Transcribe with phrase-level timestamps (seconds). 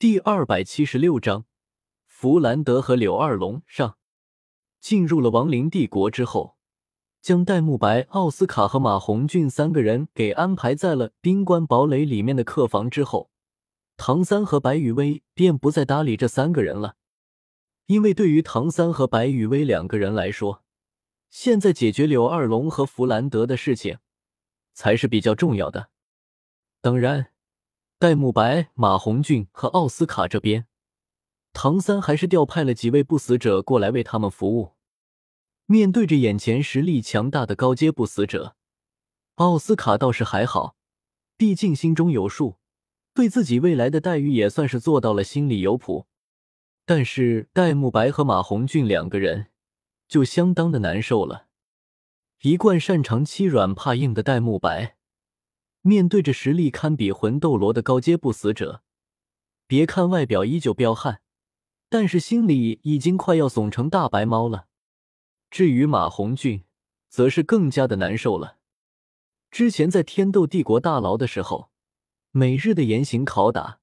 [0.00, 1.44] 第二百七十六章，
[2.06, 3.98] 弗兰德和柳二龙上。
[4.80, 6.56] 进入了亡灵帝国之后，
[7.20, 13.30] 将戴沐白、奥斯卡和马红俊三个人给安排在了冰棺堡垒里面的客房之后，
[13.98, 16.96] 唐三和白羽薇便不再搭理这三个人了。
[17.84, 20.64] 因为对于唐三和白羽薇两个人来说，
[21.28, 23.98] 现在解决柳二龙和弗兰德的事情
[24.72, 25.90] 才是比较重要的。
[26.80, 27.26] 当然。
[28.00, 30.64] 戴沐白、马红俊和奥斯卡这边，
[31.52, 34.72] 唐三还是调派了几位不死者过来为他们服务。
[35.66, 38.56] 面对着眼前实力强大的高阶不死者，
[39.34, 40.76] 奥斯卡倒是还好，
[41.36, 42.56] 毕竟心中有数，
[43.12, 46.06] 对自己未来的待遇也算是做到了心里有谱。
[46.86, 49.48] 但是戴沐白和马红俊两个人
[50.08, 51.48] 就相当的难受了，
[52.40, 54.96] 一贯擅长欺软怕硬的戴沐白。
[55.82, 58.82] 面对着实力堪比魂斗罗的高阶不死者，
[59.66, 61.22] 别看外表依旧彪悍，
[61.88, 64.66] 但是心里已经快要怂成大白猫了。
[65.50, 66.64] 至于马红俊，
[67.08, 68.58] 则是更加的难受了。
[69.50, 71.70] 之前在天斗帝国大牢的时候，
[72.30, 73.80] 每日的严刑拷打，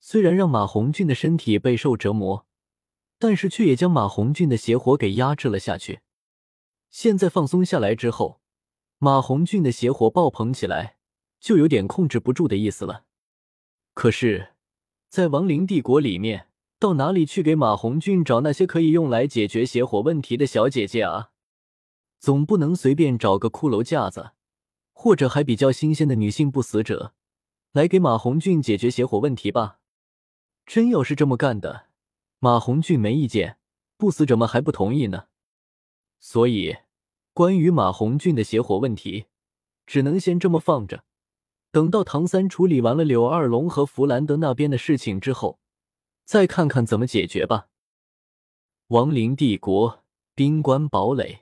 [0.00, 2.46] 虽然让马红俊的身体备受折磨，
[3.18, 6.00] 但是却也将马红俊的邪火给压制了下去。
[6.90, 8.40] 现在放松下来之后，
[8.98, 10.95] 马红俊的邪火爆棚起来。
[11.46, 13.04] 就有点控制不住的意思了。
[13.94, 14.54] 可是，
[15.08, 16.48] 在亡灵帝国里面，
[16.80, 21.30] 到哪里去给马红俊找那些可以用来解决邪火问题的小姐姐啊？
[22.18, 24.32] 总不能随便找个骷髅架子，
[24.92, 27.14] 或者还比较新鲜的女性不死者
[27.70, 29.78] 来给马红俊解决邪火问题吧？
[30.66, 31.86] 真要是这么干的，
[32.40, 33.58] 马红俊没意见，
[33.96, 35.28] 不死者们还不同意呢。
[36.18, 36.78] 所以，
[37.32, 39.26] 关于马红俊的邪火问题，
[39.86, 41.04] 只能先这么放着。
[41.76, 45.58] 等到唐三处理完了柳二龙和弗兰德那边的事情之后，
[46.24, 47.66] 再看看怎么解决吧。
[48.86, 50.02] 亡灵帝国
[50.34, 51.40] 冰棺堡垒，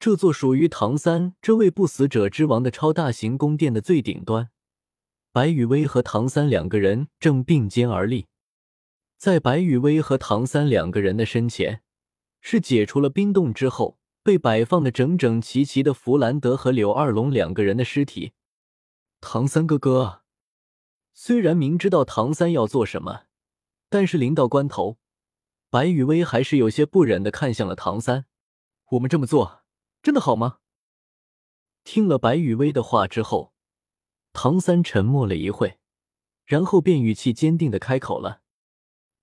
[0.00, 4.50] 这座属于唐三这位不死者之王的超大型宫殿的最顶端，
[5.30, 8.26] 白羽薇和唐三两个人正并肩而立。
[9.18, 11.82] 在白羽薇和唐三两个人的身前，
[12.40, 18.32] 是解除了冰冻之后被摆放的整整齐齐的弗兰德和柳二龙两个人的尸体。
[19.20, 20.22] 唐三哥哥，
[21.12, 23.24] 虽然明知道唐三要做什么，
[23.88, 24.98] 但是临到关头，
[25.68, 28.26] 白雨薇还是有些不忍的看向了唐三。
[28.90, 29.64] 我们这么做
[30.02, 30.60] 真的好吗？
[31.82, 33.52] 听了白雨薇的话之后，
[34.32, 35.78] 唐三沉默了一会，
[36.46, 38.42] 然后便语气坚定的开口了：“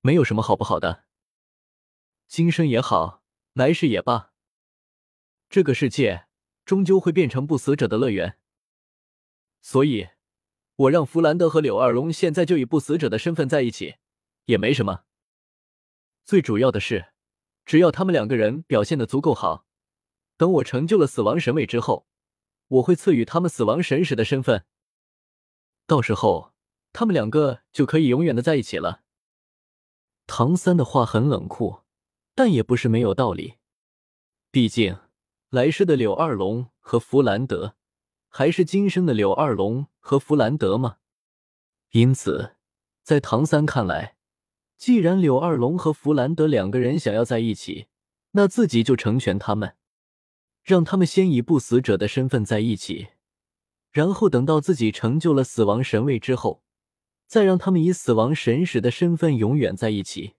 [0.01, 1.05] 没有什么好不好的，
[2.27, 3.23] 今生也好，
[3.53, 4.33] 来世也罢，
[5.49, 6.27] 这个世界
[6.65, 8.37] 终究会变成不死者的乐园。”
[9.65, 10.09] 所以，
[10.75, 13.95] 我让弗兰德和柳二龙现在就以不死者的身份在一起，
[14.45, 15.05] 也没什么。
[16.23, 17.13] 最主要的是，
[17.65, 19.65] 只要他们两个人表现的足够好，
[20.37, 22.05] 等我成就了死亡神位之后，
[22.67, 24.67] 我会赐予他们死亡神使的身份。
[25.87, 26.53] 到时候，
[26.93, 29.01] 他们两个就可以永远的在一起了。
[30.27, 31.81] 唐三的话很冷酷，
[32.35, 33.55] 但也不是没有道理。
[34.51, 34.99] 毕竟，
[35.49, 37.75] 来世的柳二龙和弗兰德。
[38.37, 40.97] 还是今生的柳二龙和弗兰德吗？
[41.91, 42.57] 因此，
[43.01, 44.17] 在唐三看来，
[44.75, 47.87] 既然柳二龙和弗兰德两个人想要在一起，
[48.31, 49.77] 那自己就成全他们，
[50.63, 53.07] 让他们先以不死者的身份在一起，
[53.93, 56.61] 然后等到自己成就了死亡神位之后，
[57.27, 60.33] 再让他们以死亡神使的身份永远在一起。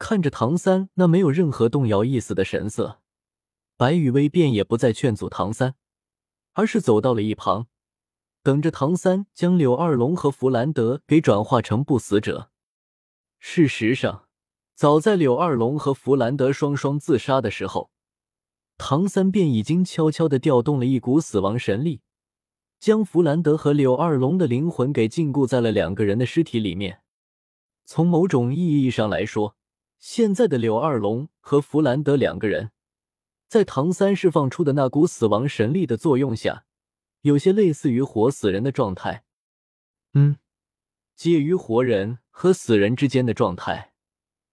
[0.00, 2.98] 看着唐三那没有任何动摇意思的神色，
[3.76, 5.76] 白羽薇便也不再劝阻唐三。
[6.56, 7.66] 而是走到了一旁，
[8.42, 12.50] 等着唐三将柳二龙和弗兰德给转化成不死者。
[13.38, 14.26] 事实上，
[14.74, 17.90] 早在柳二龙和弗兰德双双自杀的时候，
[18.78, 22.00] 唐三便已经悄悄的调动了一股死亡神力，
[22.80, 27.02] 将弗兰德和柳二龙的灵魂给禁锢在了两个人的尸体里面。
[27.84, 29.56] 从某种意义上来说，
[29.98, 32.70] 现在的柳二龙和弗兰德两个人。
[33.48, 36.64] 在唐三释放出的那股死亡神力的作用下，
[37.20, 39.24] 有些类似于活死人的状态。
[40.14, 40.38] 嗯，
[41.14, 43.92] 介于活人和死人之间的状态。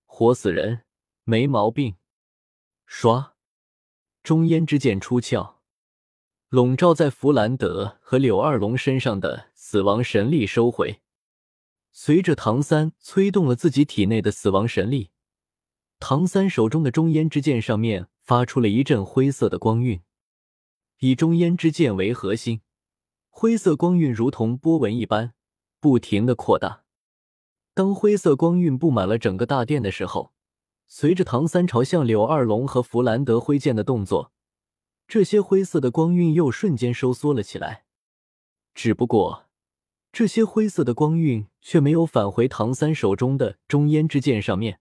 [0.05, 0.83] 活死人
[1.23, 1.95] 没毛病。
[2.87, 3.31] 唰，
[4.21, 5.55] 中烟之剑出鞘，
[6.49, 11.01] 笼罩在弗兰德和柳二龙身上的死亡神力收回。
[11.91, 15.11] 随着唐三催动了自己体内的死亡神力，
[16.05, 18.07] 唐三手中的中烟之剑上面。
[18.23, 20.01] 发出了一阵灰色的光晕，
[20.99, 22.61] 以中烟之剑为核心，
[23.29, 25.33] 灰色光晕如同波纹一般，
[25.81, 26.83] 不停的扩大。
[27.73, 30.31] 当灰色光晕布满了整个大殿的时候，
[30.87, 34.31] 随着唐三朝向柳二龙和弗兰德挥剑的动作，
[35.05, 37.83] 这些灰色的光晕又瞬间收缩了起来。
[38.73, 39.47] 只不过，
[40.13, 44.79] 这些灰色的光晕却没有返回唐三手中的中烟之剑上面，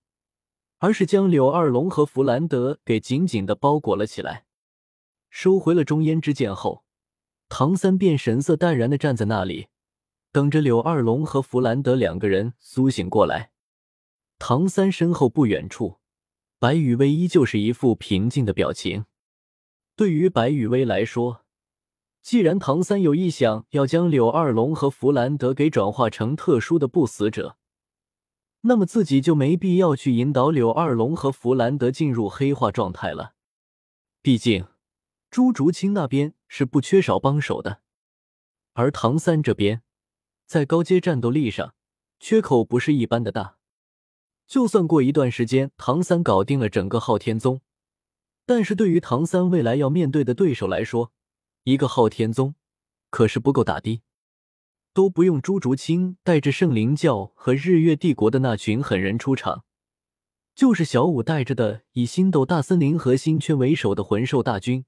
[0.83, 4.47] 而是将柳二龙和弗兰德给紧紧的包裹了起来。
[5.31, 6.83] 收回了中烟之剑后，
[7.49, 9.69] 唐三便神色淡然的站在那里。
[10.33, 13.53] 等着柳二龙和弗兰德两个人苏醒过来，
[14.41, 15.99] 唐三身后不远处，
[16.59, 19.05] 白雨薇依旧是一副平静的表情。
[19.95, 21.45] 对于白雨薇来说，
[22.23, 27.57] 既然唐三有意想要将柳二龙和弗兰德给转化成特殊的不死者，
[28.63, 33.35] 那么自己就没必要去引导柳二龙和弗兰德进入黑化状态了。
[34.23, 34.67] 毕竟，
[35.31, 37.81] 朱竹清那边是不缺少帮手的，
[38.75, 39.83] 而唐三这边。
[40.47, 41.75] 在高阶战斗力上，
[42.21, 43.57] 缺口不是一般的大。
[44.47, 47.63] 就算过一段时间，唐三搞定了整个昊天宗，
[48.45, 51.11] 但是对于唐三未来要面对的对手来说，
[51.65, 52.55] 一个昊天宗
[53.09, 54.03] 可是不够打的。
[54.93, 59.65] 都不用朱竹清带着圣灵教和日月帝国的那群狠人出场，
[60.55, 64.85] 就是小五带着的以星斗大森林和星圈为首的魂兽大军，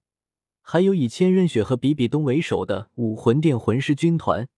[0.60, 4.48] 还有以千仞雪和比比东为首的武魂殿魂师军团。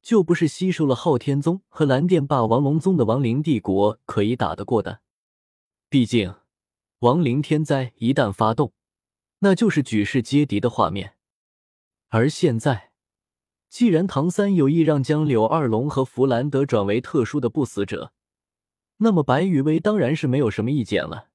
[0.00, 5.00] 就不是吸收了昊天宗和蓝电霸王龙宗的亡灵帝国可以打得过的。
[5.90, 6.34] 毕竟，
[7.00, 8.72] 亡灵天灾一旦发动，
[9.40, 11.14] 那就是举世皆敌的画面。
[12.08, 12.87] 而现在，
[13.68, 18.12] 既然唐三有意让将柳二龙和弗兰德转为特殊的不死者，
[18.98, 21.28] 那么白羽薇当然是没有什么意见了。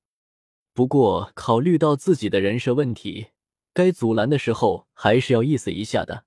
[0.73, 3.27] 不过，考虑到自己的人设问题，
[3.73, 6.25] 该阻拦的时候还是要意思一下的。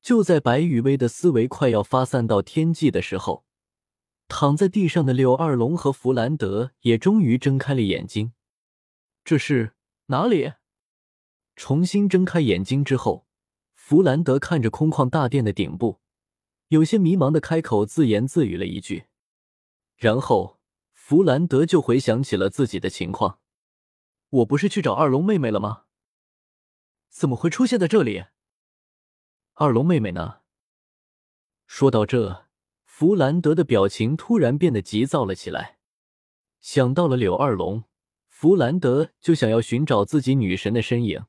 [0.00, 3.44] 就在白羽薇的思维快要发散到天际的时候，
[4.26, 8.32] 躺在地上的柳二龙和弗兰德也终于睁开了眼睛。
[9.24, 9.74] 这是
[10.06, 10.54] 哪里？
[11.54, 13.26] 重新睁开眼睛之后，
[13.92, 16.00] 弗兰德看着空旷大殿的顶部，
[16.68, 19.04] 有些迷茫的开口自言自语了一句，
[19.96, 20.58] 然后
[20.94, 23.38] 弗兰德就回想起了自己的情况
[24.40, 25.82] ：“我不是去找二龙妹妹了吗？
[27.10, 28.24] 怎么会出现在这里？”
[29.56, 30.38] 二龙妹妹呢？
[31.66, 32.46] 说到这，
[32.84, 35.80] 弗兰德的表情突然变得急躁了起来。
[36.60, 37.84] 想到了柳二龙，
[38.26, 41.26] 弗兰德就想要寻找自己女神的身影。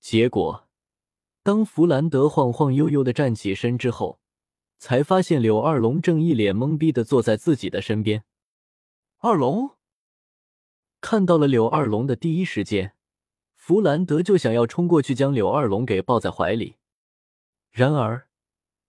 [0.00, 0.68] 结果，
[1.50, 4.20] 当弗兰德晃晃悠悠的站起身之后，
[4.78, 8.22] 才发现柳二龙正一脸懵逼的坐在自己的身边。
[9.18, 9.70] 二龙
[11.00, 12.94] 看到了柳二龙的第一时间，
[13.56, 16.76] 弗兰德就想要冲过去将柳二龙给抱在怀里。
[17.72, 18.28] 然而，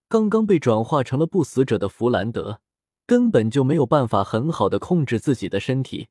[0.08, 2.62] 刚刚被转化成了不死者的弗兰德
[3.08, 6.10] 根本就没有办法很好的控制自己的身体。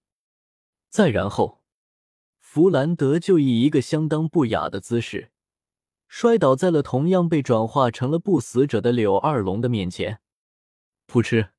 [0.88, 1.62] 再然后，
[2.40, 5.29] 弗兰德就以一个相当不雅的姿势
[6.12, 10.18] 摔倒在了同样被转化成了不死者的柳二龙的面前。
[11.06, 11.50] 噗嗤！